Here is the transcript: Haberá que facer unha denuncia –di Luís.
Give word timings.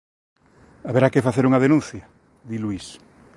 Haberá 0.87 1.07
que 1.13 1.25
facer 1.27 1.43
unha 1.45 1.63
denuncia 1.65 2.03
–di 2.47 2.57
Luís. 2.63 2.85